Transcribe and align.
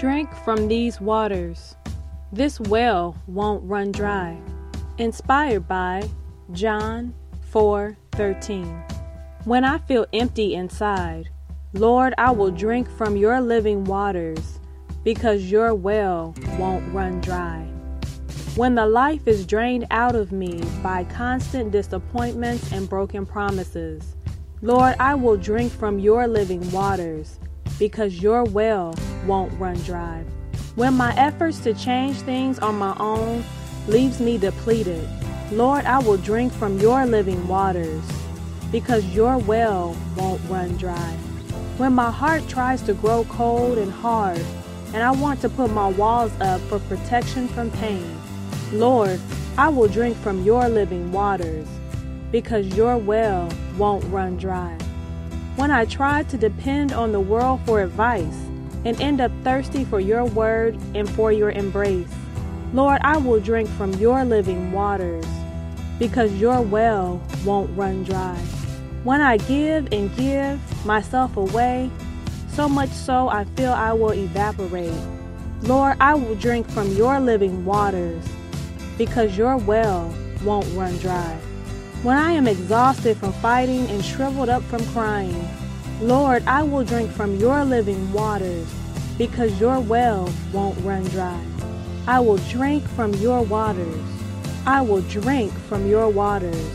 Drink 0.00 0.34
from 0.46 0.66
these 0.66 0.98
waters. 0.98 1.76
This 2.32 2.58
well 2.58 3.18
won't 3.26 3.62
run 3.68 3.92
dry. 3.92 4.40
Inspired 4.96 5.68
by 5.68 6.08
John 6.52 7.12
4:13. 7.52 8.82
When 9.44 9.62
I 9.62 9.76
feel 9.76 10.06
empty 10.14 10.54
inside, 10.54 11.28
Lord, 11.74 12.14
I 12.16 12.30
will 12.30 12.50
drink 12.50 12.88
from 12.88 13.18
your 13.18 13.42
living 13.42 13.84
waters 13.84 14.58
because 15.04 15.50
your 15.50 15.74
well 15.74 16.34
won't 16.58 16.90
run 16.94 17.20
dry. 17.20 17.66
When 18.56 18.76
the 18.76 18.86
life 18.86 19.28
is 19.28 19.44
drained 19.44 19.86
out 19.90 20.16
of 20.16 20.32
me 20.32 20.62
by 20.82 21.04
constant 21.04 21.72
disappointments 21.72 22.72
and 22.72 22.88
broken 22.88 23.26
promises, 23.26 24.16
Lord, 24.62 24.96
I 24.98 25.14
will 25.14 25.36
drink 25.36 25.70
from 25.70 25.98
your 25.98 26.26
living 26.26 26.70
waters 26.70 27.38
because 27.80 28.22
your 28.22 28.44
well 28.44 28.94
won't 29.26 29.58
run 29.58 29.76
dry. 29.78 30.22
When 30.74 30.94
my 30.94 31.16
efforts 31.16 31.58
to 31.60 31.72
change 31.72 32.18
things 32.18 32.58
on 32.58 32.76
my 32.76 32.94
own 33.00 33.42
leaves 33.88 34.20
me 34.20 34.36
depleted, 34.36 35.08
Lord, 35.50 35.86
I 35.86 35.98
will 35.98 36.18
drink 36.18 36.52
from 36.52 36.78
your 36.78 37.06
living 37.06 37.48
waters 37.48 38.04
because 38.70 39.04
your 39.06 39.38
well 39.38 39.96
won't 40.14 40.42
run 40.48 40.76
dry. 40.76 41.16
When 41.78 41.94
my 41.94 42.10
heart 42.10 42.46
tries 42.48 42.82
to 42.82 42.92
grow 42.92 43.24
cold 43.24 43.78
and 43.78 43.90
hard 43.90 44.44
and 44.92 45.02
I 45.02 45.10
want 45.12 45.40
to 45.40 45.48
put 45.48 45.72
my 45.72 45.88
walls 45.88 46.32
up 46.40 46.60
for 46.62 46.80
protection 46.80 47.48
from 47.48 47.70
pain, 47.70 48.20
Lord, 48.72 49.18
I 49.56 49.70
will 49.70 49.88
drink 49.88 50.18
from 50.18 50.44
your 50.44 50.68
living 50.68 51.12
waters 51.12 51.66
because 52.30 52.66
your 52.76 52.98
well 52.98 53.48
won't 53.78 54.04
run 54.04 54.36
dry. 54.36 54.76
When 55.56 55.70
I 55.70 55.84
try 55.84 56.22
to 56.22 56.38
depend 56.38 56.92
on 56.92 57.12
the 57.12 57.20
world 57.20 57.60
for 57.66 57.82
advice 57.82 58.46
and 58.84 58.98
end 59.00 59.20
up 59.20 59.32
thirsty 59.42 59.84
for 59.84 60.00
your 60.00 60.24
word 60.24 60.78
and 60.94 61.10
for 61.10 61.32
your 61.32 61.50
embrace, 61.50 62.08
Lord, 62.72 63.00
I 63.02 63.16
will 63.16 63.40
drink 63.40 63.68
from 63.70 63.92
your 63.94 64.24
living 64.24 64.70
waters 64.70 65.26
because 65.98 66.32
your 66.34 66.62
well 66.62 67.20
won't 67.44 67.76
run 67.76 68.04
dry. 68.04 68.36
When 69.02 69.20
I 69.20 69.38
give 69.38 69.92
and 69.92 70.14
give 70.16 70.86
myself 70.86 71.36
away, 71.36 71.90
so 72.48 72.68
much 72.68 72.90
so 72.90 73.28
I 73.28 73.44
feel 73.56 73.72
I 73.72 73.92
will 73.92 74.14
evaporate, 74.14 74.94
Lord, 75.62 75.96
I 76.00 76.14
will 76.14 76.36
drink 76.36 76.70
from 76.70 76.90
your 76.92 77.18
living 77.18 77.64
waters 77.64 78.24
because 78.96 79.36
your 79.36 79.56
well 79.56 80.14
won't 80.44 80.66
run 80.74 80.96
dry. 80.98 81.38
When 82.02 82.16
I 82.16 82.32
am 82.32 82.48
exhausted 82.48 83.18
from 83.18 83.34
fighting 83.34 83.86
and 83.90 84.02
shriveled 84.02 84.48
up 84.48 84.62
from 84.62 84.82
crying, 84.86 85.46
Lord, 86.00 86.42
I 86.46 86.62
will 86.62 86.82
drink 86.82 87.10
from 87.10 87.36
your 87.36 87.62
living 87.62 88.10
waters 88.10 88.66
because 89.18 89.60
your 89.60 89.80
well 89.80 90.32
won't 90.50 90.82
run 90.82 91.04
dry. 91.04 91.38
I 92.06 92.20
will 92.20 92.38
drink 92.48 92.88
from 92.88 93.12
your 93.14 93.42
waters. 93.42 94.02
I 94.64 94.80
will 94.80 95.02
drink 95.02 95.52
from 95.68 95.86
your 95.86 96.08
waters. 96.08 96.70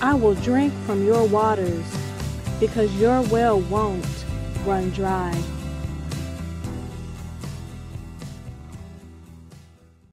I 0.00 0.14
will 0.14 0.34
drink 0.36 0.72
from 0.86 1.04
your 1.04 1.26
waters 1.26 1.84
because 2.60 2.94
your 2.94 3.22
well 3.22 3.60
won't 3.62 4.06
run 4.64 4.90
dry. 4.90 5.34